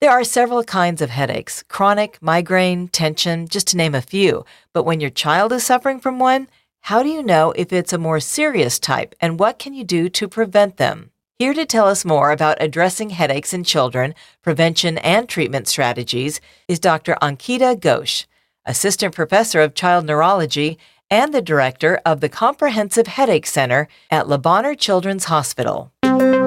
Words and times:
There 0.00 0.12
are 0.12 0.22
several 0.22 0.62
kinds 0.62 1.02
of 1.02 1.10
headaches 1.10 1.64
chronic, 1.64 2.18
migraine, 2.22 2.86
tension, 2.86 3.48
just 3.48 3.66
to 3.68 3.76
name 3.76 3.96
a 3.96 4.00
few. 4.00 4.44
But 4.72 4.84
when 4.84 5.00
your 5.00 5.10
child 5.10 5.52
is 5.52 5.66
suffering 5.66 5.98
from 5.98 6.20
one, 6.20 6.46
how 6.82 7.02
do 7.02 7.08
you 7.08 7.20
know 7.20 7.50
if 7.56 7.72
it's 7.72 7.92
a 7.92 7.98
more 7.98 8.20
serious 8.20 8.78
type 8.78 9.16
and 9.20 9.40
what 9.40 9.58
can 9.58 9.74
you 9.74 9.82
do 9.82 10.08
to 10.08 10.28
prevent 10.28 10.76
them? 10.76 11.10
Here 11.40 11.52
to 11.52 11.66
tell 11.66 11.88
us 11.88 12.04
more 12.04 12.30
about 12.30 12.62
addressing 12.62 13.10
headaches 13.10 13.52
in 13.52 13.64
children, 13.64 14.14
prevention 14.40 14.98
and 14.98 15.28
treatment 15.28 15.66
strategies 15.66 16.40
is 16.68 16.78
Dr. 16.78 17.16
Ankita 17.20 17.74
Ghosh, 17.76 18.26
Assistant 18.64 19.16
Professor 19.16 19.60
of 19.60 19.74
Child 19.74 20.06
Neurology 20.06 20.78
and 21.10 21.34
the 21.34 21.42
Director 21.42 22.00
of 22.06 22.20
the 22.20 22.28
Comprehensive 22.28 23.08
Headache 23.08 23.46
Center 23.46 23.88
at 24.12 24.28
Le 24.28 24.38
Bonheur 24.38 24.76
Children's 24.76 25.24
Hospital. 25.24 25.90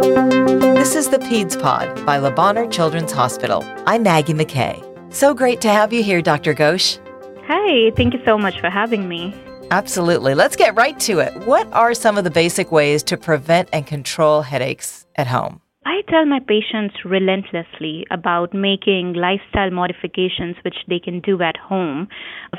This 0.02 0.96
is 0.96 1.10
the 1.10 1.20
PEDS 1.20 1.62
Pod 1.62 2.08
by 2.08 2.18
Le 2.18 2.32
Bonheur 2.32 2.66
Children's 2.72 3.12
Hospital. 3.12 3.64
I'm 3.86 4.02
Maggie 4.02 4.34
McKay. 4.34 4.84
So 5.14 5.36
great 5.36 5.62
to 5.62 5.70
have 5.70 5.94
you 5.94 6.02
here, 6.02 6.24
Dr. 6.24 6.56
Ghosh. 6.56 6.98
Hi, 7.46 7.92
thank 7.96 8.16
you 8.16 8.20
so 8.26 8.36
much 8.36 8.60
for 8.60 8.72
having 8.72 9.08
me. 9.08 9.32
Absolutely. 9.70 10.34
Let's 10.34 10.56
get 10.56 10.74
right 10.74 11.00
to 11.02 11.20
it. 11.20 11.32
What 11.46 11.72
are 11.72 11.94
some 11.94 12.18
of 12.18 12.24
the 12.24 12.32
basic 12.32 12.72
ways 12.72 13.04
to 13.04 13.16
prevent 13.16 13.70
and 13.74 13.86
control 13.86 14.42
headaches 14.42 15.06
at 15.18 15.28
home? 15.28 15.62
I 15.86 16.02
tell 16.10 16.26
my 16.26 16.40
patients 16.40 16.96
relentlessly 17.06 18.08
about 18.10 18.56
making 18.56 19.14
lifestyle 19.14 19.70
modifications 19.70 20.56
which 20.64 20.78
they 20.88 20.98
can 20.98 21.20
do 21.20 21.44
at 21.44 21.58
home 21.58 22.08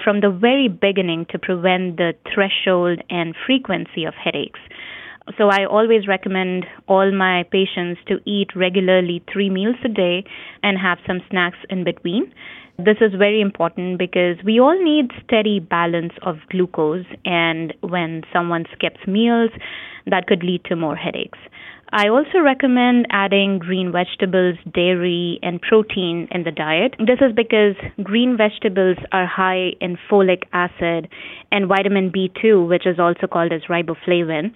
from 0.04 0.20
the 0.20 0.30
very 0.30 0.68
beginning 0.68 1.26
to 1.30 1.40
prevent 1.40 1.96
the 1.96 2.14
threshold 2.32 3.00
and 3.10 3.34
frequency 3.46 4.04
of 4.04 4.14
headaches. 4.14 4.60
So 5.38 5.48
I 5.48 5.64
always 5.64 6.08
recommend 6.08 6.66
all 6.88 7.12
my 7.12 7.44
patients 7.50 8.00
to 8.08 8.18
eat 8.24 8.48
regularly 8.56 9.22
three 9.32 9.50
meals 9.50 9.76
a 9.84 9.88
day 9.88 10.24
and 10.62 10.76
have 10.78 10.98
some 11.06 11.20
snacks 11.30 11.58
in 11.70 11.84
between. 11.84 12.32
This 12.78 12.96
is 13.00 13.12
very 13.16 13.40
important 13.40 13.98
because 13.98 14.36
we 14.44 14.58
all 14.58 14.76
need 14.82 15.10
steady 15.24 15.60
balance 15.60 16.14
of 16.22 16.36
glucose, 16.50 17.06
and 17.24 17.72
when 17.82 18.22
someone 18.32 18.64
skips 18.74 19.06
meals, 19.06 19.50
that 20.06 20.26
could 20.26 20.42
lead 20.42 20.64
to 20.64 20.74
more 20.74 20.96
headaches. 20.96 21.38
I 21.94 22.08
also 22.08 22.38
recommend 22.42 23.06
adding 23.10 23.58
green 23.58 23.92
vegetables, 23.92 24.56
dairy, 24.72 25.38
and 25.42 25.60
protein 25.60 26.26
in 26.30 26.42
the 26.44 26.50
diet. 26.50 26.94
This 26.98 27.18
is 27.20 27.34
because 27.36 27.76
green 28.02 28.38
vegetables 28.38 28.96
are 29.12 29.26
high 29.26 29.72
in 29.78 29.98
folic 30.10 30.44
acid 30.54 31.08
and 31.52 31.68
vitamin 31.68 32.10
B2, 32.10 32.66
which 32.66 32.86
is 32.86 32.98
also 32.98 33.26
called 33.26 33.52
as 33.52 33.60
riboflavin. 33.68 34.54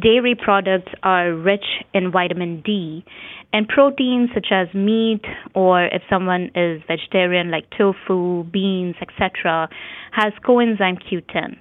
Dairy 0.00 0.34
products 0.34 0.92
are 1.02 1.34
rich 1.34 1.64
in 1.92 2.10
vitamin 2.10 2.62
D, 2.64 3.04
and 3.52 3.68
proteins 3.68 4.30
such 4.32 4.46
as 4.50 4.72
meat 4.72 5.20
or 5.54 5.84
if 5.84 6.02
someone 6.08 6.50
is 6.54 6.80
vegetarian 6.88 7.50
like 7.50 7.68
tofu, 7.76 8.44
beans, 8.44 8.96
etc., 9.02 9.68
has 10.12 10.32
coenzyme 10.44 10.98
Q10. 11.02 11.58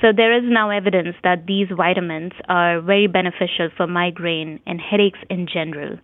So 0.00 0.08
there 0.16 0.36
is 0.36 0.42
now 0.44 0.70
evidence 0.70 1.16
that 1.22 1.46
these 1.46 1.68
vitamins 1.76 2.32
are 2.48 2.80
very 2.80 3.06
beneficial 3.06 3.68
for 3.76 3.86
migraine 3.86 4.60
and 4.66 4.80
headaches 4.80 5.18
in 5.30 5.46
general. 5.52 5.98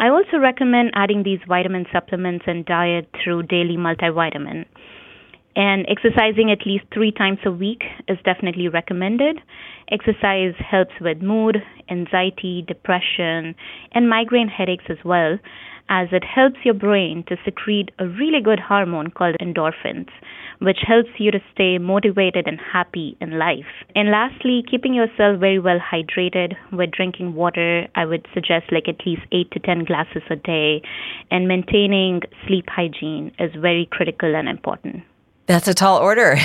I 0.00 0.08
also 0.08 0.38
recommend 0.38 0.92
adding 0.94 1.22
these 1.22 1.40
vitamin 1.46 1.86
supplements 1.92 2.44
in 2.46 2.64
diet 2.64 3.08
through 3.22 3.44
daily 3.44 3.76
multivitamin. 3.76 4.64
And 5.54 5.84
exercising 5.88 6.50
at 6.50 6.66
least 6.66 6.84
three 6.94 7.12
times 7.12 7.38
a 7.44 7.52
week 7.52 7.82
is 8.08 8.18
definitely 8.24 8.68
recommended. 8.68 9.38
Exercise 9.90 10.54
helps 10.58 10.94
with 11.00 11.20
mood, 11.20 11.62
anxiety, 11.90 12.64
depression, 12.66 13.54
and 13.92 14.08
migraine 14.08 14.48
headaches 14.48 14.84
as 14.88 14.96
well, 15.04 15.38
as 15.90 16.08
it 16.10 16.24
helps 16.24 16.56
your 16.64 16.72
brain 16.72 17.22
to 17.28 17.36
secrete 17.44 17.90
a 17.98 18.06
really 18.06 18.40
good 18.40 18.60
hormone 18.60 19.10
called 19.10 19.36
endorphins, 19.42 20.08
which 20.60 20.78
helps 20.86 21.10
you 21.18 21.30
to 21.30 21.40
stay 21.52 21.76
motivated 21.76 22.46
and 22.46 22.58
happy 22.72 23.14
in 23.20 23.38
life. 23.38 23.84
And 23.94 24.10
lastly, 24.10 24.64
keeping 24.70 24.94
yourself 24.94 25.38
very 25.38 25.58
well 25.58 25.80
hydrated 25.80 26.54
with 26.72 26.92
drinking 26.92 27.34
water. 27.34 27.86
I 27.94 28.06
would 28.06 28.26
suggest 28.32 28.72
like 28.72 28.88
at 28.88 29.04
least 29.04 29.22
8 29.32 29.50
to 29.50 29.58
10 29.58 29.84
glasses 29.84 30.22
a 30.30 30.36
day, 30.36 30.80
and 31.30 31.46
maintaining 31.46 32.22
sleep 32.46 32.66
hygiene 32.68 33.32
is 33.38 33.50
very 33.60 33.86
critical 33.90 34.34
and 34.34 34.48
important. 34.48 35.02
That's 35.46 35.68
a 35.68 35.74
tall 35.74 35.98
order. 35.98 36.36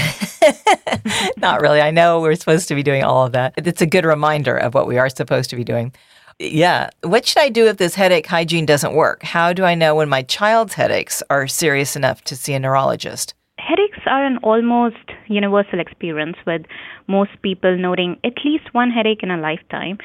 Not 1.38 1.62
really. 1.62 1.82
I 1.82 1.92
know 1.92 2.20
we're 2.20 2.36
supposed 2.36 2.68
to 2.70 2.76
be 2.76 2.84
doing 2.84 3.04
all 3.04 3.26
of 3.26 3.32
that. 3.34 3.54
It's 3.58 3.82
a 3.82 3.86
good 3.86 4.06
reminder 4.06 4.58
of 4.58 4.74
what 4.74 4.88
we 4.88 4.98
are 4.98 5.10
supposed 5.10 5.50
to 5.52 5.56
be 5.56 5.64
doing. 5.64 5.94
Yeah. 6.40 6.90
What 7.04 7.26
should 7.26 7.42
I 7.42 7.50
do 7.50 7.66
if 7.66 7.78
this 7.78 7.96
headache 7.96 8.28
hygiene 8.28 8.66
doesn't 8.66 8.94
work? 8.94 9.24
How 9.24 9.54
do 9.54 9.64
I 9.64 9.76
know 9.76 9.96
when 9.96 10.10
my 10.10 10.22
child's 10.24 10.74
headaches 10.74 11.24
are 11.30 11.48
serious 11.48 11.96
enough 11.96 12.24
to 12.26 12.36
see 12.36 12.54
a 12.54 12.60
neurologist? 12.60 13.34
Headaches 13.58 14.00
are 14.06 14.24
an 14.24 14.38
almost 14.44 15.12
universal 15.28 15.80
experience, 15.80 16.38
with 16.46 16.62
most 17.08 17.32
people 17.42 17.76
noting 17.76 18.18
at 18.24 18.34
least 18.46 18.74
one 18.74 18.92
headache 18.92 19.24
in 19.24 19.32
a 19.32 19.38
lifetime. 19.38 19.98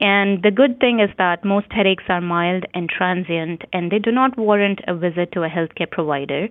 And 0.00 0.42
the 0.42 0.52
good 0.52 0.78
thing 0.78 1.00
is 1.00 1.10
that 1.18 1.44
most 1.44 1.66
headaches 1.70 2.04
are 2.08 2.20
mild 2.20 2.64
and 2.72 2.88
transient, 2.88 3.62
and 3.72 3.90
they 3.90 3.98
do 3.98 4.12
not 4.12 4.38
warrant 4.38 4.80
a 4.86 4.94
visit 4.94 5.32
to 5.32 5.42
a 5.42 5.48
healthcare 5.48 5.90
provider. 5.90 6.48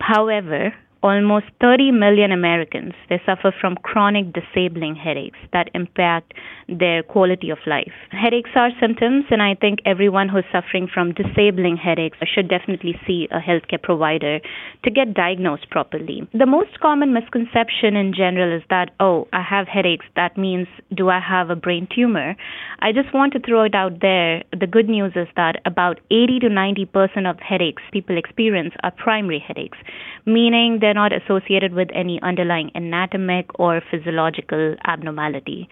However, 0.00 0.74
almost 1.02 1.46
30 1.60 1.92
million 1.92 2.32
Americans 2.32 2.92
they 3.08 3.20
suffer 3.24 3.54
from 3.60 3.76
chronic 3.76 4.26
disabling 4.32 4.96
headaches 4.96 5.38
that 5.52 5.70
impact 5.74 6.34
their 6.68 7.02
quality 7.02 7.50
of 7.50 7.58
life. 7.66 7.92
Headaches 8.10 8.50
are 8.54 8.70
symptoms 8.80 9.24
and 9.30 9.42
I 9.42 9.54
think 9.54 9.78
everyone 9.86 10.28
who's 10.28 10.44
suffering 10.52 10.88
from 10.92 11.14
disabling 11.14 11.76
headaches 11.76 12.18
should 12.34 12.48
definitely 12.48 12.94
see 13.06 13.28
a 13.30 13.38
healthcare 13.38 13.82
provider 13.82 14.40
to 14.84 14.90
get 14.90 15.14
diagnosed 15.14 15.70
properly. 15.70 16.28
The 16.32 16.46
most 16.46 16.80
common 16.80 17.14
misconception 17.14 17.96
in 17.96 18.12
general 18.14 18.54
is 18.56 18.62
that 18.70 18.90
oh, 19.00 19.28
I 19.32 19.42
have 19.42 19.68
headaches 19.68 20.06
that 20.16 20.36
means 20.36 20.66
do 20.94 21.08
I 21.08 21.20
have 21.20 21.50
a 21.50 21.56
brain 21.56 21.88
tumor? 21.94 22.36
I 22.80 22.92
just 22.92 23.14
want 23.14 23.32
to 23.34 23.40
throw 23.40 23.64
it 23.64 23.74
out 23.74 24.00
there. 24.00 24.42
The 24.58 24.66
good 24.66 24.88
news 24.88 25.12
is 25.14 25.28
that 25.36 25.60
about 25.64 26.00
80 26.10 26.40
to 26.40 26.48
90% 26.48 27.30
of 27.30 27.38
headaches 27.40 27.82
people 27.92 28.18
experience 28.18 28.74
are 28.82 28.90
primary 28.90 29.38
headaches, 29.38 29.78
meaning 30.26 30.80
they're 30.88 30.94
not 30.94 31.12
associated 31.12 31.74
with 31.74 31.88
any 31.94 32.18
underlying 32.22 32.70
anatomic 32.74 33.46
or 33.58 33.82
physiological 33.90 34.74
abnormality. 34.86 35.68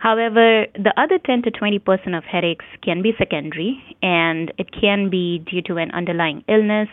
However, 0.00 0.66
the 0.74 0.92
other 0.96 1.20
10 1.24 1.42
to 1.42 1.52
20% 1.52 2.18
of 2.18 2.24
headaches 2.24 2.64
can 2.82 3.00
be 3.00 3.12
secondary 3.16 3.80
and 4.02 4.52
it 4.58 4.72
can 4.72 5.08
be 5.08 5.38
due 5.48 5.62
to 5.68 5.76
an 5.76 5.92
underlying 5.92 6.42
illness 6.48 6.88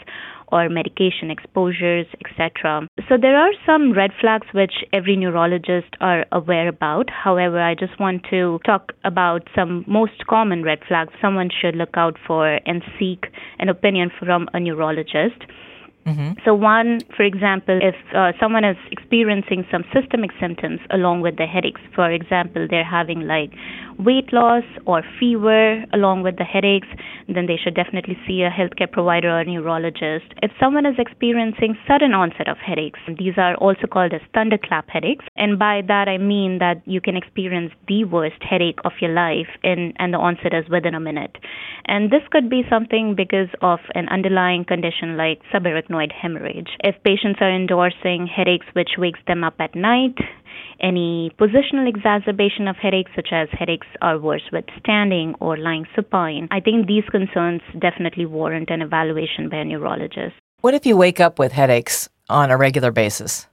or 0.52 0.70
medication 0.70 1.32
exposures, 1.32 2.06
etc. 2.24 2.88
So 3.10 3.18
there 3.20 3.36
are 3.36 3.50
some 3.66 3.92
red 3.92 4.12
flags 4.22 4.46
which 4.54 4.86
every 4.94 5.16
neurologist 5.16 5.98
are 6.00 6.26
aware 6.32 6.68
about. 6.68 7.10
However, 7.10 7.60
I 7.60 7.74
just 7.74 8.00
want 8.00 8.24
to 8.30 8.60
talk 8.64 8.92
about 9.04 9.48
some 9.56 9.84
most 9.88 10.28
common 10.30 10.62
red 10.62 10.80
flags 10.88 11.12
someone 11.20 11.50
should 11.50 11.76
look 11.76 11.96
out 11.96 12.18
for 12.28 12.60
and 12.68 12.84
seek 13.00 13.26
an 13.58 13.68
opinion 13.68 14.12
from 14.20 14.48
a 14.54 14.60
neurologist. 14.60 15.42
Mm-hmm. 16.06 16.34
So, 16.44 16.54
one, 16.54 17.00
for 17.16 17.24
example, 17.24 17.80
if 17.82 17.96
uh, 18.14 18.34
someone 18.40 18.66
is 18.66 18.76
experiencing 18.92 19.66
some 19.72 19.86
systemic 19.94 20.32
symptoms 20.40 20.82
along 20.90 21.22
with 21.22 21.38
the 21.38 21.46
headaches, 21.46 21.80
for 21.96 22.12
example, 22.12 22.68
they're 22.70 22.84
having 22.84 23.22
like 23.22 23.52
weight 23.98 24.34
loss 24.34 24.64
or 24.86 25.02
fever 25.18 25.86
along 25.94 26.24
with 26.24 26.38
the 26.38 26.44
headaches, 26.44 26.88
then 27.30 27.46
they 27.46 27.56
should 27.56 27.76
definitely 27.76 28.18
see 28.28 28.42
a 28.42 28.50
healthcare 28.50 28.92
provider 28.92 29.30
or 29.30 29.46
neurologist. 29.46 30.26
If 30.42 30.52
someone 30.60 30.86
is 30.86 30.96
experiencing 30.98 31.78
sudden 31.88 32.14
onset 32.14 32.50
of 32.50 32.58
headaches, 32.58 33.00
these 33.18 33.38
are 33.38 33.56
also 33.56 33.88
called 33.88 34.14
as 34.14 34.22
thunderclap 34.34 34.90
headaches. 34.90 35.24
And 35.38 35.58
by 35.58 35.84
that 35.88 36.10
I 36.10 36.18
mean 36.18 36.60
that 36.60 36.82
you 36.86 37.00
can 37.00 37.16
experience 37.16 37.72
the 37.88 38.04
worst 38.04 38.42
headache 38.42 38.80
of 38.84 38.92
your 39.00 39.14
life 39.14 39.48
in, 39.64 39.94
and 40.00 40.14
the 40.14 40.18
onset 40.18 40.54
is 40.54 40.68
within 40.70 40.96
a 40.96 41.00
minute. 41.00 41.38
And 41.86 42.12
this 42.12 42.24
could 42.32 42.50
be 42.50 42.64
something 42.70 43.16
because 43.16 43.50
of 43.62 43.80
an 43.96 44.10
underlying 44.10 44.66
condition 44.66 45.16
like 45.16 45.40
subarachnoid 45.54 45.93
hemorrhage. 46.12 46.70
If 46.84 46.96
patients 47.04 47.40
are 47.42 47.54
endorsing 47.54 48.28
headaches 48.28 48.66
which 48.74 48.92
wakes 48.98 49.20
them 49.28 49.44
up 49.44 49.56
at 49.60 49.76
night, 49.76 50.18
any 50.82 51.32
positional 51.40 51.88
exacerbation 51.88 52.68
of 52.68 52.76
headaches, 52.76 53.12
such 53.16 53.30
as 53.32 53.48
headaches 53.52 53.88
are 54.02 54.20
worse 54.20 54.44
with 54.52 54.66
standing 54.80 55.36
or 55.40 55.58
lying 55.58 55.86
supine. 55.96 56.48
I 56.52 56.60
think 56.60 56.88
these 56.88 57.04
concerns 57.10 57.62
definitely 57.80 58.26
warrant 58.26 58.70
an 58.70 58.82
evaluation 58.82 59.50
by 59.50 59.58
a 59.58 59.66
neurologist. 59.66 60.36
What 60.62 60.74
if 60.74 60.86
you 60.86 60.98
wake 60.98 61.20
up 61.20 61.40
with 61.40 61.52
headaches 61.52 62.10
on 62.30 62.52
a 62.52 62.58
regular 62.58 62.92
basis? 62.92 63.48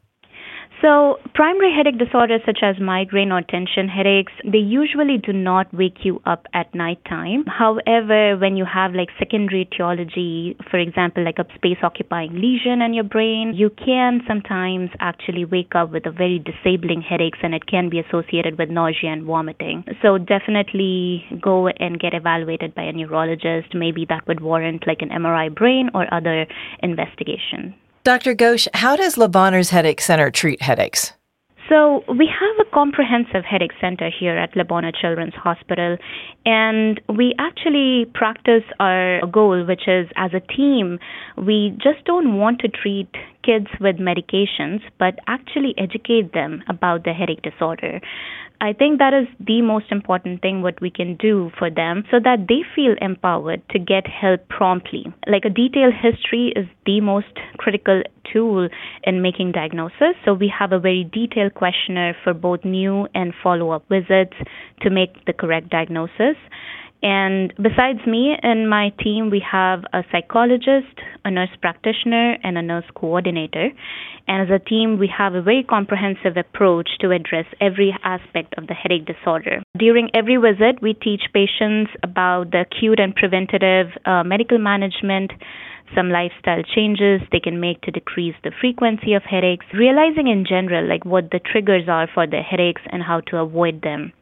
So, 0.80 1.18
primary 1.34 1.74
headache 1.76 1.98
disorders 1.98 2.40
such 2.46 2.60
as 2.62 2.80
migraine 2.80 3.32
or 3.32 3.42
tension 3.42 3.86
headaches, 3.86 4.32
they 4.50 4.58
usually 4.58 5.18
do 5.18 5.30
not 5.30 5.66
wake 5.74 6.04
you 6.06 6.22
up 6.24 6.46
at 6.54 6.74
nighttime. 6.74 7.44
However, 7.46 8.38
when 8.38 8.56
you 8.56 8.64
have 8.64 8.94
like 8.94 9.10
secondary 9.18 9.68
etiology, 9.70 10.56
for 10.70 10.78
example, 10.78 11.22
like 11.22 11.38
a 11.38 11.44
space 11.54 11.76
occupying 11.82 12.32
lesion 12.32 12.80
in 12.80 12.94
your 12.94 13.04
brain, 13.04 13.52
you 13.54 13.68
can 13.68 14.22
sometimes 14.26 14.88
actually 15.00 15.44
wake 15.44 15.74
up 15.74 15.92
with 15.92 16.06
a 16.06 16.10
very 16.10 16.38
disabling 16.38 17.02
headaches 17.02 17.40
and 17.42 17.54
it 17.54 17.66
can 17.66 17.90
be 17.90 17.98
associated 18.00 18.56
with 18.56 18.70
nausea 18.70 19.12
and 19.12 19.24
vomiting. 19.24 19.84
So, 20.00 20.16
definitely 20.16 21.26
go 21.42 21.68
and 21.68 22.00
get 22.00 22.14
evaluated 22.14 22.74
by 22.74 22.84
a 22.84 22.92
neurologist. 22.92 23.74
Maybe 23.74 24.06
that 24.08 24.26
would 24.26 24.40
warrant 24.40 24.86
like 24.86 25.02
an 25.02 25.10
MRI 25.10 25.54
brain 25.54 25.90
or 25.92 26.06
other 26.12 26.46
investigation. 26.82 27.74
Dr. 28.02 28.34
Ghosh, 28.34 28.66
how 28.72 28.96
does 28.96 29.18
Le 29.18 29.28
Bonheur 29.28 29.62
Headache 29.62 30.00
Center 30.00 30.30
treat 30.30 30.62
headaches? 30.62 31.12
So, 31.68 32.02
we 32.08 32.26
have 32.26 32.66
a 32.66 32.70
comprehensive 32.74 33.44
headache 33.44 33.74
center 33.78 34.10
here 34.10 34.36
at 34.36 34.56
Le 34.56 34.64
Bonheur 34.64 34.90
Children's 34.90 35.34
Hospital, 35.34 35.98
and 36.46 36.98
we 37.14 37.34
actually 37.38 38.06
practice 38.14 38.64
our 38.80 39.20
goal, 39.26 39.64
which 39.66 39.86
is 39.86 40.08
as 40.16 40.32
a 40.32 40.40
team, 40.40 40.98
we 41.36 41.76
just 41.76 42.04
don't 42.06 42.38
want 42.38 42.58
to 42.60 42.68
treat 42.68 43.08
kids 43.44 43.66
with 43.80 43.96
medications, 43.96 44.80
but 44.98 45.18
actually 45.28 45.74
educate 45.76 46.32
them 46.32 46.64
about 46.68 47.04
the 47.04 47.12
headache 47.12 47.42
disorder. 47.42 48.00
I 48.62 48.74
think 48.74 48.98
that 48.98 49.14
is 49.14 49.26
the 49.40 49.62
most 49.62 49.86
important 49.90 50.42
thing 50.42 50.60
what 50.60 50.80
we 50.82 50.90
can 50.90 51.16
do 51.16 51.50
for 51.58 51.70
them 51.70 52.04
so 52.10 52.20
that 52.22 52.46
they 52.46 52.60
feel 52.76 52.94
empowered 53.00 53.62
to 53.70 53.78
get 53.78 54.06
help 54.06 54.46
promptly. 54.48 55.06
Like 55.26 55.46
a 55.46 55.50
detailed 55.50 55.94
history 55.94 56.52
is 56.54 56.66
the 56.84 57.00
most 57.00 57.32
critical 57.56 58.02
tool 58.30 58.68
in 59.04 59.22
making 59.22 59.52
diagnosis. 59.52 60.14
So 60.26 60.34
we 60.34 60.52
have 60.58 60.72
a 60.72 60.78
very 60.78 61.08
detailed 61.10 61.54
questionnaire 61.54 62.14
for 62.22 62.34
both 62.34 62.62
new 62.62 63.08
and 63.14 63.32
follow-up 63.42 63.88
visits 63.88 64.36
to 64.82 64.90
make 64.90 65.24
the 65.24 65.32
correct 65.32 65.70
diagnosis. 65.70 66.36
And 67.02 67.52
besides 67.56 68.00
me 68.06 68.36
and 68.42 68.68
my 68.68 68.92
team, 69.02 69.30
we 69.30 69.42
have 69.50 69.84
a 69.92 70.02
psychologist, 70.12 71.00
a 71.24 71.30
nurse 71.30 71.50
practitioner, 71.60 72.36
and 72.42 72.58
a 72.58 72.62
nurse 72.62 72.84
coordinator. 72.94 73.70
And 74.28 74.42
as 74.42 74.54
a 74.54 74.62
team, 74.62 74.98
we 74.98 75.10
have 75.16 75.34
a 75.34 75.42
very 75.42 75.64
comprehensive 75.64 76.36
approach 76.36 76.90
to 77.00 77.10
address 77.10 77.46
every 77.60 77.96
aspect 78.04 78.54
of 78.58 78.66
the 78.66 78.74
headache 78.74 79.06
disorder. 79.06 79.62
During 79.78 80.10
every 80.14 80.36
visit, 80.36 80.82
we 80.82 80.92
teach 80.92 81.22
patients 81.32 81.90
about 82.02 82.50
the 82.50 82.60
acute 82.60 83.00
and 83.00 83.14
preventative 83.14 83.88
uh, 84.04 84.22
medical 84.22 84.58
management, 84.58 85.32
some 85.94 86.10
lifestyle 86.10 86.62
changes 86.62 87.20
they 87.32 87.40
can 87.40 87.60
make 87.60 87.80
to 87.82 87.90
decrease 87.90 88.36
the 88.44 88.52
frequency 88.60 89.14
of 89.14 89.22
headaches, 89.22 89.66
realizing 89.74 90.28
in 90.28 90.44
general 90.48 90.86
like 90.86 91.04
what 91.04 91.30
the 91.30 91.40
triggers 91.40 91.88
are 91.88 92.08
for 92.12 92.26
the 92.26 92.42
headaches 92.42 92.82
and 92.92 93.02
how 93.02 93.20
to 93.20 93.38
avoid 93.38 93.82
them. 93.82 94.12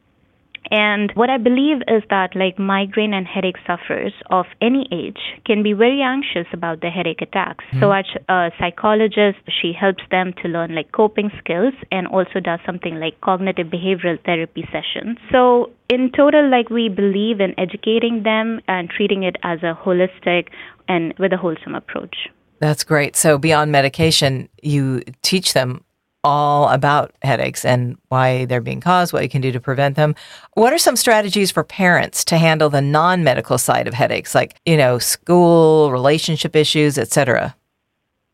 And 0.71 1.13
what 1.15 1.31
I 1.31 1.39
believe 1.39 1.79
is 1.89 2.03
that, 2.11 2.35
like 2.35 2.59
migraine 2.59 3.15
and 3.15 3.27
headache 3.27 3.57
sufferers 3.67 4.13
of 4.31 4.47
any 4.61 4.87
age 4.93 5.21
can 5.45 5.63
be 5.63 5.73
very 5.73 6.03
anxious 6.03 6.47
about 6.53 6.81
the 6.81 6.91
headache 6.91 7.23
attacks. 7.23 7.65
Mm-hmm. 7.73 7.81
So, 7.81 7.93
as 7.93 8.05
a 8.29 8.51
psychologist, 8.59 9.39
she 9.61 9.73
helps 9.73 10.03
them 10.11 10.35
to 10.43 10.49
learn 10.49 10.75
like 10.75 10.93
coping 10.93 11.31
skills 11.39 11.75
and 11.91 12.07
also 12.07 12.41
does 12.41 12.61
something 12.67 12.97
like 13.01 13.21
cognitive 13.21 13.69
behavioral 13.69 14.23
therapy 14.25 14.69
sessions. 14.73 15.19
So, 15.33 15.71
in 15.89 16.13
total, 16.13 16.51
like 16.51 16.71
we 16.71 16.89
believe 16.89 17.41
in 17.41 17.59
educating 17.59 18.23
them 18.23 18.61
and 18.69 18.91
treating 18.91 19.23
it 19.23 19.37
as 19.43 19.63
a 19.63 19.75
holistic 19.75 20.49
and 20.87 21.15
with 21.19 21.33
a 21.33 21.37
wholesome 21.37 21.75
approach. 21.75 22.17
That's 22.61 22.85
great. 22.85 23.17
So, 23.17 23.39
beyond 23.39 23.73
medication, 23.73 24.49
you 24.63 25.03
teach 25.23 25.53
them 25.53 25.85
all 26.29 26.69
about 26.69 27.15
headaches 27.23 27.65
and 27.65 27.97
why 28.09 28.45
they're 28.45 28.61
being 28.61 28.81
caused, 28.81 29.13
what 29.15 29.23
you 29.23 29.29
can 29.31 29.41
do 29.41 29.51
to 29.51 29.61
prevent 29.61 29.97
them. 29.97 30.15
What 30.55 30.75
are 30.75 30.79
some 30.79 30.95
strategies 30.95 31.51
for 31.51 31.65
parents 31.65 32.23
to 32.27 32.37
handle 32.37 32.69
the 32.69 32.83
non-medical 32.83 33.57
side 33.57 33.89
of 33.89 33.95
headaches 33.95 34.35
like, 34.35 34.61
you 34.67 34.77
know, 34.77 34.99
school, 34.99 35.91
relationship 35.91 36.55
issues, 36.55 36.99
etc.? 36.99 37.57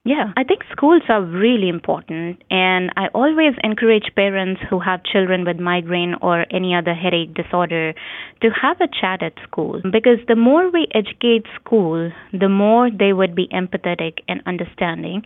Yeah, 0.06 0.34
I 0.36 0.44
think 0.44 0.64
schools 0.70 1.00
are 1.08 1.22
really 1.22 1.70
important, 1.70 2.42
and 2.50 2.92
I 2.94 3.06
always 3.14 3.54
encourage 3.64 4.04
parents 4.14 4.60
who 4.68 4.78
have 4.78 5.02
children 5.02 5.46
with 5.46 5.58
migraine 5.58 6.14
or 6.20 6.44
any 6.50 6.74
other 6.74 6.92
headache 6.92 7.32
disorder 7.32 7.94
to 8.42 8.48
have 8.50 8.82
a 8.82 8.88
chat 9.00 9.22
at 9.22 9.32
school 9.48 9.80
because 9.80 10.18
the 10.28 10.36
more 10.36 10.70
we 10.70 10.88
educate 10.94 11.46
school, 11.58 12.12
the 12.38 12.50
more 12.50 12.90
they 12.90 13.14
would 13.14 13.34
be 13.34 13.48
empathetic 13.48 14.18
and 14.28 14.42
understanding, 14.44 15.22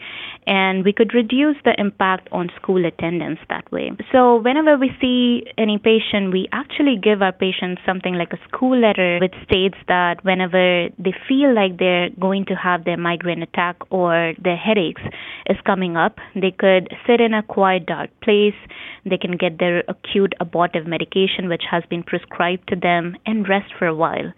and 0.46 0.84
we 0.84 0.92
could 0.92 1.12
reduce 1.12 1.56
the 1.64 1.75
impact 1.76 2.28
on 2.30 2.48
school 2.54 2.86
attendance 2.86 3.40
that 3.48 3.66
way. 3.72 3.90
So, 4.12 4.36
whenever 4.36 4.76
we 4.76 4.92
see 5.00 5.42
any 5.58 5.78
patient, 5.78 6.30
we 6.32 6.46
actually 6.52 6.96
give 7.02 7.20
our 7.20 7.32
patients 7.32 7.82
something 7.84 8.14
like 8.14 8.32
a 8.32 8.38
school 8.46 8.78
letter 8.78 9.19
which 9.20 9.34
states 9.42 9.75
that 9.88 10.25
whenever 10.25 10.86
they 11.00 11.14
feel 11.26 11.52
like 11.52 11.80
they're 11.80 12.10
going 12.20 12.44
to 12.44 12.54
have 12.54 12.84
their 12.84 12.96
migraine 12.96 13.42
attack 13.42 13.75
or 13.90 14.34
their 14.40 14.56
headaches 14.69 15.03
is 15.49 15.56
coming 15.65 15.97
up, 15.97 16.17
they 16.35 16.50
could 16.50 16.88
sit 17.06 17.20
in 17.20 17.32
a 17.35 17.43
quiet, 17.43 17.87
dark 17.87 18.11
place. 18.23 18.59
They 19.09 19.19
can 19.19 19.37
get 19.37 19.59
their 19.59 19.82
acute 19.88 20.35
abortive 20.41 20.87
medication, 20.87 21.49
which 21.49 21.65
has 21.70 21.82
been 21.88 22.03
prescribed 22.03 22.69
to 22.69 22.76
them, 22.76 23.17
and 23.25 23.49
rest 23.49 23.73
for 23.79 23.87
a 23.87 23.94
while. 23.94 24.32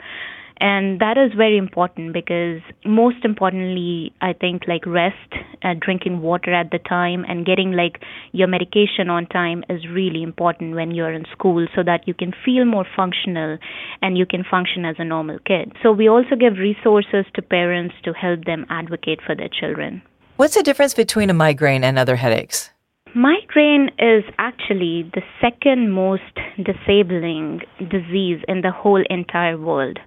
And 0.61 1.01
that 1.01 1.17
is 1.17 1.33
very 1.35 1.57
important 1.57 2.13
because 2.13 2.61
most 2.85 3.25
importantly 3.25 4.13
i 4.21 4.35
think 4.35 4.65
like 4.69 4.85
rest 4.85 5.33
uh, 5.65 5.75
drinking 5.81 6.21
water 6.21 6.53
at 6.53 6.71
the 6.71 6.79
time 6.79 7.25
and 7.27 7.47
getting 7.47 7.73
like 7.73 8.03
your 8.33 8.47
medication 8.47 9.09
on 9.09 9.27
time 9.27 9.65
is 9.71 9.89
really 9.89 10.23
important 10.23 10.75
when 10.75 10.91
you're 10.91 11.13
in 11.13 11.25
school 11.33 11.67
so 11.75 11.83
that 11.83 12.07
you 12.07 12.13
can 12.13 12.33
feel 12.45 12.67
more 12.67 12.87
functional 12.95 13.57
and 14.03 14.19
you 14.19 14.27
can 14.27 14.45
function 14.45 14.85
as 14.85 14.97
a 14.99 15.05
normal 15.05 15.39
kid. 15.47 15.73
So 15.83 15.93
we 15.93 16.09
also 16.09 16.37
give 16.39 16.59
resources 16.59 17.25
to 17.35 17.43
parents 17.43 17.95
to 18.05 18.13
help 18.13 18.45
them 18.45 18.67
advocate 18.69 19.21
for 19.27 19.35
their 19.35 19.49
children 19.49 20.03
What's 20.41 20.55
the 20.55 20.63
difference 20.63 20.95
between 20.95 21.29
a 21.29 21.35
migraine 21.35 21.85
and 21.85 21.99
other 21.99 22.17
headaches? 22.17 22.71
Migraine 23.15 23.91
is 23.99 24.25
actually 24.39 25.03
the 25.13 25.21
second 25.39 25.93
most 25.93 26.35
disabling 26.57 27.61
disease 27.79 28.41
in 28.49 28.63
the 28.63 28.71
whole 28.71 29.05
entire 29.11 29.59
world. 29.59 29.99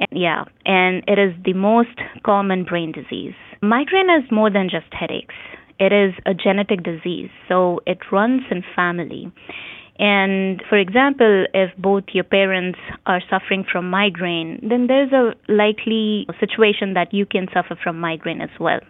And 0.00 0.08
yeah, 0.10 0.44
and 0.64 1.04
it 1.06 1.18
is 1.18 1.34
the 1.44 1.52
most 1.52 2.00
common 2.24 2.64
brain 2.64 2.92
disease. 2.92 3.34
Migraine 3.60 4.08
is 4.08 4.24
more 4.32 4.48
than 4.48 4.70
just 4.70 4.86
headaches. 4.90 5.34
It 5.78 5.92
is 5.92 6.14
a 6.24 6.32
genetic 6.32 6.82
disease, 6.82 7.28
so 7.46 7.80
it 7.86 7.98
runs 8.10 8.44
in 8.50 8.64
family. 8.74 9.30
And 9.98 10.62
for 10.66 10.78
example, 10.78 11.44
if 11.52 11.76
both 11.76 12.04
your 12.14 12.24
parents 12.24 12.78
are 13.04 13.20
suffering 13.28 13.66
from 13.70 13.90
migraine, 13.90 14.66
then 14.66 14.86
there's 14.86 15.12
a 15.12 15.34
likely 15.52 16.26
situation 16.40 16.94
that 16.94 17.12
you 17.12 17.26
can 17.26 17.48
suffer 17.52 17.76
from 17.84 18.00
migraine 18.00 18.40
as 18.40 18.58
well. 18.58 18.80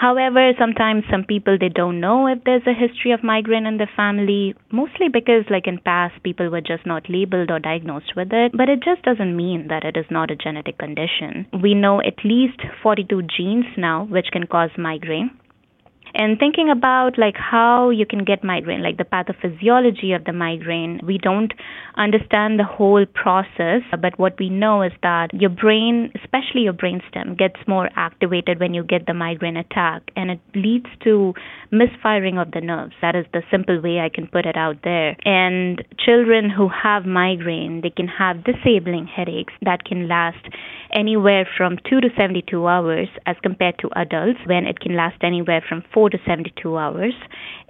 However, 0.00 0.52
sometimes 0.58 1.04
some 1.10 1.24
people 1.24 1.58
they 1.60 1.68
don't 1.68 2.00
know 2.00 2.26
if 2.26 2.42
there's 2.44 2.66
a 2.66 2.72
history 2.72 3.12
of 3.12 3.22
migraine 3.22 3.66
in 3.66 3.76
the 3.76 3.86
family, 3.94 4.54
mostly 4.72 5.08
because 5.08 5.44
like 5.50 5.66
in 5.66 5.76
past 5.76 6.22
people 6.22 6.48
were 6.48 6.62
just 6.62 6.86
not 6.86 7.10
labeled 7.10 7.50
or 7.50 7.58
diagnosed 7.58 8.14
with 8.16 8.32
it, 8.32 8.52
but 8.54 8.70
it 8.70 8.80
just 8.82 9.02
doesn't 9.02 9.36
mean 9.36 9.68
that 9.68 9.84
it 9.84 9.98
is 9.98 10.06
not 10.10 10.30
a 10.30 10.36
genetic 10.36 10.78
condition. 10.78 11.46
We 11.62 11.74
know 11.74 12.00
at 12.00 12.24
least 12.24 12.62
42 12.82 13.24
genes 13.36 13.66
now 13.76 14.04
which 14.04 14.32
can 14.32 14.46
cause 14.46 14.70
migraine 14.78 15.32
and 16.14 16.38
thinking 16.38 16.70
about 16.70 17.18
like 17.18 17.36
how 17.36 17.90
you 17.90 18.06
can 18.06 18.24
get 18.24 18.42
migraine 18.42 18.82
like 18.82 18.96
the 18.96 19.04
pathophysiology 19.04 20.14
of 20.14 20.24
the 20.24 20.32
migraine 20.32 21.00
we 21.06 21.18
don't 21.18 21.52
understand 21.96 22.58
the 22.58 22.64
whole 22.64 23.04
process 23.14 23.82
but 24.00 24.18
what 24.18 24.38
we 24.38 24.48
know 24.48 24.82
is 24.82 24.92
that 25.02 25.28
your 25.32 25.50
brain 25.50 26.10
especially 26.22 26.62
your 26.62 26.72
brainstem 26.72 27.36
gets 27.36 27.56
more 27.66 27.88
activated 27.96 28.58
when 28.60 28.74
you 28.74 28.82
get 28.82 29.06
the 29.06 29.14
migraine 29.14 29.56
attack 29.56 30.02
and 30.16 30.30
it 30.30 30.40
leads 30.54 30.86
to 31.02 31.34
misfiring 31.70 32.38
of 32.38 32.50
the 32.52 32.60
nerves. 32.60 32.94
That 33.02 33.14
is 33.14 33.26
the 33.32 33.42
simple 33.50 33.80
way 33.80 34.00
i 34.00 34.08
can 34.08 34.26
put 34.26 34.46
it 34.46 34.56
out 34.56 34.78
there. 34.82 35.16
And 35.24 35.84
children 36.04 36.50
who 36.50 36.68
have 36.68 37.04
migraine 37.04 37.80
they 37.82 37.90
can 37.90 38.08
have 38.08 38.44
disabling 38.44 39.06
headaches 39.06 39.52
that 39.62 39.84
can 39.84 40.08
last 40.08 40.44
anywhere 40.92 41.46
from 41.56 41.76
2 41.88 42.00
to 42.00 42.08
72 42.16 42.66
hours 42.66 43.08
as 43.26 43.36
compared 43.42 43.78
to 43.78 43.90
adults 43.96 44.40
when 44.46 44.66
it 44.66 44.80
can 44.80 44.96
last 44.96 45.22
anywhere 45.22 45.62
from 45.68 45.84
4 45.92 45.99
to 46.08 46.18
72 46.26 46.76
hours. 46.76 47.14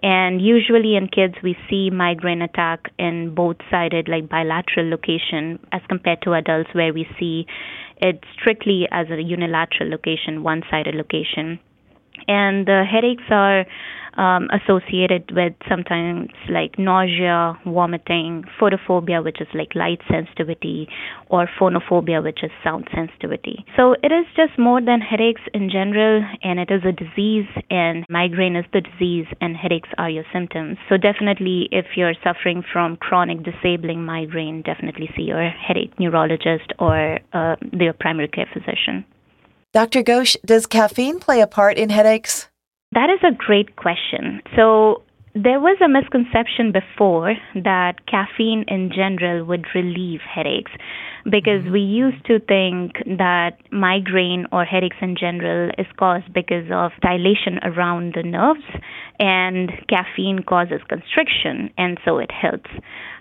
And 0.03 0.41
usually 0.41 0.97
in 0.97 1.09
kids 1.09 1.35
we 1.43 1.57
see 1.69 1.91
migraine 1.91 2.43
attack 2.43 2.91
in 2.99 3.35
both 3.35 3.57
sided 3.71 4.09
like 4.09 4.29
bilateral 4.29 4.89
location 4.89 5.59
as 5.73 5.83
compared 5.89 6.23
to 6.23 6.35
adults 6.35 6.71
where 6.73 6.93
we 6.93 7.07
see 7.19 7.47
it 7.99 8.23
strictly 8.39 8.89
as 8.91 9.09
a 9.11 9.21
unilateral 9.21 9.91
location 9.91 10.43
one 10.43 10.63
sided 10.71 10.95
location. 10.95 11.59
And 12.29 12.67
the 12.67 12.85
headaches 12.91 13.25
are 13.31 13.65
um, 14.15 14.49
associated 14.51 15.31
with 15.35 15.53
sometimes 15.69 16.31
like 16.49 16.79
nausea, 16.79 17.59
vomiting, 17.65 18.45
photophobia, 18.61 19.23
which 19.23 19.41
is 19.41 19.49
like 19.55 19.75
light 19.75 20.01
sensitivity, 20.11 20.89
or 21.29 21.49
phonophobia, 21.59 22.23
which 22.23 22.43
is 22.43 22.51
sound 22.63 22.89
sensitivity. 22.95 23.65
So 23.77 23.95
it 24.03 24.13
is 24.13 24.27
just 24.37 24.59
more 24.59 24.81
than 24.81 25.01
headaches 25.01 25.43
in 25.55 25.71
general, 25.71 26.25
and 26.43 26.59
it 26.59 26.71
is 26.71 26.83
a 26.85 26.93
disease, 26.93 27.47
and 27.71 28.05
migraine 28.09 28.57
is 28.57 28.65
the 28.73 28.81
disease, 28.81 29.27
and 29.41 29.57
headaches 29.57 29.89
are 29.99 30.11
your 30.11 30.25
symptoms. 30.33 30.79
So 30.89 30.97
definitely, 30.97 31.69
if 31.73 31.87
you're 31.97 32.15
suffering 32.23 32.63
from 32.73 32.97
chronic 32.97 33.39
disabling 33.45 34.05
migraine, 34.05 34.63
definitely 34.63 35.11
see 35.17 35.23
your 35.23 35.49
headache 35.49 35.99
neurologist 35.99 36.73
or 36.79 37.19
uh, 37.33 37.57
their 37.73 37.93
primary 37.93 38.29
care 38.29 38.49
physician. 38.53 39.05
Dr. 39.73 40.03
Ghosh, 40.03 40.37
does 40.45 40.67
caffeine 40.67 41.21
play 41.21 41.41
a 41.41 41.47
part 41.47 41.79
in 41.79 41.91
headaches? 41.91 42.50
That 42.93 43.09
is 43.11 43.21
a 43.23 43.35
great 43.35 43.77
question. 43.77 44.43
So, 44.57 45.03
there 45.33 45.61
was 45.61 45.79
a 45.81 45.89
misconception 45.89 46.73
before 46.73 47.37
that 47.55 48.05
caffeine 48.07 48.65
in 48.67 48.91
general 48.91 49.45
would 49.45 49.65
relieve 49.77 50.21
headaches 50.23 50.73
because 51.25 51.63
mm-hmm. 51.63 51.73
we 51.73 51.81
used 51.81 52.25
to 52.27 52.41
think 52.41 52.93
that 53.19 53.59
migraine 53.71 54.47
or 54.53 54.65
headaches 54.65 54.97
in 55.01 55.17
general 55.17 55.71
is 55.79 55.87
caused 55.99 56.33
because 56.33 56.67
of 56.73 56.93
dilation 57.03 57.59
around 57.63 58.15
the 58.15 58.23
nerves 58.23 58.65
and 59.19 59.71
caffeine 59.89 60.43
causes 60.43 60.81
constriction 60.89 61.71
and 61.77 61.99
so 62.05 62.19
it 62.19 62.31
helps. 62.31 62.71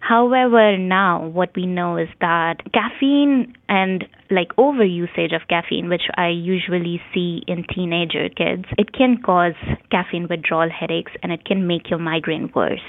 However, 0.01 0.77
now 0.77 1.27
what 1.27 1.51
we 1.55 1.65
know 1.65 1.97
is 1.97 2.07
that 2.21 2.57
caffeine 2.73 3.53
and 3.67 4.05
like 4.31 4.49
overusage 4.57 5.35
of 5.35 5.47
caffeine, 5.49 5.89
which 5.89 6.03
I 6.15 6.29
usually 6.29 7.01
see 7.13 7.43
in 7.47 7.65
teenager 7.73 8.29
kids, 8.29 8.65
it 8.77 8.93
can 8.93 9.21
cause 9.21 9.55
caffeine 9.91 10.27
withdrawal 10.29 10.69
headaches 10.69 11.11
and 11.21 11.31
it 11.31 11.43
can 11.45 11.67
make 11.67 11.89
your 11.89 11.99
migraine 11.99 12.49
worse. 12.55 12.79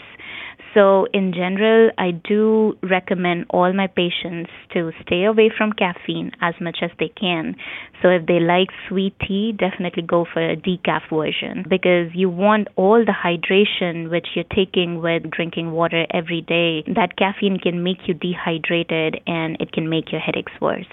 So, 0.74 1.06
in 1.12 1.32
general, 1.32 1.90
I 1.98 2.12
do 2.12 2.78
recommend 2.82 3.46
all 3.50 3.72
my 3.72 3.88
patients 3.88 4.50
to 4.72 4.92
stay 5.02 5.24
away 5.24 5.50
from 5.56 5.72
caffeine 5.72 6.30
as 6.40 6.54
much 6.60 6.78
as 6.82 6.90
they 6.98 7.08
can. 7.08 7.56
So, 8.00 8.08
if 8.08 8.26
they 8.26 8.38
like 8.38 8.68
sweet 8.88 9.14
tea, 9.26 9.52
definitely 9.52 10.04
go 10.04 10.26
for 10.32 10.40
a 10.40 10.56
decaf 10.56 11.02
version 11.10 11.64
because 11.68 12.14
you 12.14 12.30
want 12.30 12.68
all 12.76 13.04
the 13.04 13.12
hydration 13.12 14.10
which 14.10 14.28
you're 14.34 14.44
taking 14.54 15.00
with 15.00 15.28
drinking 15.30 15.72
water 15.72 16.06
every 16.10 16.42
day. 16.42 16.84
That 16.94 17.16
caffeine 17.16 17.58
can 17.58 17.82
make 17.82 18.06
you 18.06 18.14
dehydrated 18.14 19.20
and 19.26 19.56
it 19.60 19.72
can 19.72 19.88
make 19.88 20.12
your 20.12 20.20
headaches 20.20 20.52
worse. 20.60 20.86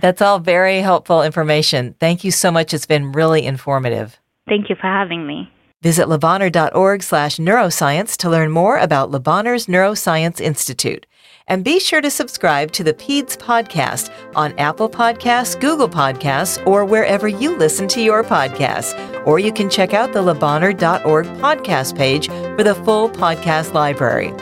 That's 0.00 0.22
all 0.22 0.38
very 0.38 0.80
helpful 0.80 1.22
information. 1.22 1.94
Thank 1.98 2.22
you 2.22 2.30
so 2.30 2.52
much. 2.52 2.74
It's 2.74 2.86
been 2.86 3.12
really 3.12 3.44
informative. 3.44 4.18
Thank 4.46 4.68
you 4.68 4.76
for 4.76 4.86
having 4.86 5.26
me. 5.26 5.50
Visit 5.86 6.08
LeBonheur.org 6.08 7.00
slash 7.00 7.36
neuroscience 7.36 8.16
to 8.16 8.28
learn 8.28 8.50
more 8.50 8.76
about 8.76 9.12
Le 9.12 9.20
Bonheur's 9.20 9.66
Neuroscience 9.66 10.40
Institute. 10.40 11.06
And 11.46 11.62
be 11.62 11.78
sure 11.78 12.00
to 12.00 12.10
subscribe 12.10 12.72
to 12.72 12.82
the 12.82 12.92
PEDS 12.92 13.36
podcast 13.36 14.12
on 14.34 14.52
Apple 14.58 14.90
Podcasts, 14.90 15.54
Google 15.60 15.88
Podcasts, 15.88 16.60
or 16.66 16.84
wherever 16.84 17.28
you 17.28 17.56
listen 17.56 17.86
to 17.86 18.02
your 18.02 18.24
podcasts. 18.24 18.96
Or 19.24 19.38
you 19.38 19.52
can 19.52 19.70
check 19.70 19.94
out 19.94 20.12
the 20.12 20.24
LeBonheur.org 20.24 21.26
podcast 21.38 21.96
page 21.96 22.26
for 22.26 22.64
the 22.64 22.74
full 22.84 23.08
podcast 23.08 23.72
library. 23.72 24.32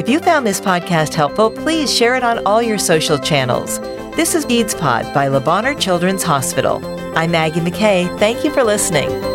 If 0.00 0.08
you 0.08 0.18
found 0.18 0.46
this 0.46 0.62
podcast 0.62 1.12
helpful, 1.12 1.50
please 1.50 1.94
share 1.94 2.14
it 2.14 2.24
on 2.24 2.38
all 2.46 2.62
your 2.62 2.78
social 2.78 3.18
channels. 3.18 3.80
This 4.16 4.34
is 4.34 4.46
PEDS 4.46 4.78
Pod 4.78 5.12
by 5.12 5.28
Le 5.28 5.74
Children's 5.74 6.22
Hospital. 6.22 6.82
I'm 7.18 7.32
Maggie 7.32 7.60
McKay. 7.60 8.18
Thank 8.18 8.46
you 8.46 8.50
for 8.50 8.64
listening. 8.64 9.29